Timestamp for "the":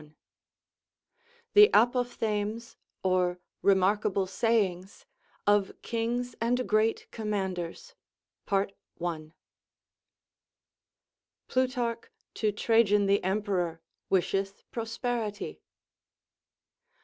1.53-1.69, 13.05-13.23